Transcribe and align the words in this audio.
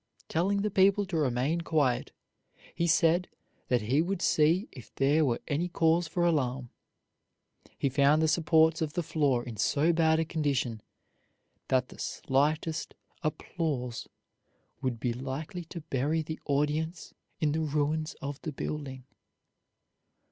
Telling 0.29 0.63
the 0.63 0.71
people 0.71 1.05
to 1.05 1.15
remain 1.15 1.61
quiet, 1.61 2.11
he 2.73 2.87
said 2.87 3.27
that 3.67 3.83
he 3.83 4.01
would 4.01 4.19
see 4.19 4.67
if 4.71 4.91
there 4.95 5.23
were 5.23 5.39
any 5.47 5.67
cause 5.69 6.07
for 6.07 6.25
alarm. 6.25 6.71
He 7.77 7.87
found 7.87 8.19
the 8.19 8.27
supports 8.27 8.81
of 8.81 8.93
the 8.93 9.03
floor 9.03 9.43
in 9.43 9.57
so 9.57 9.93
bad 9.93 10.19
a 10.19 10.25
condition 10.25 10.81
that 11.67 11.89
the 11.89 11.99
slightest 11.99 12.95
applause 13.21 14.07
would 14.81 14.99
be 14.99 15.13
likely 15.13 15.65
to 15.65 15.81
bury 15.81 16.23
the 16.23 16.39
audience 16.45 17.13
in 17.39 17.51
the 17.51 17.61
ruins 17.61 18.15
of 18.23 18.41
the 18.41 18.51
building. 18.51 19.03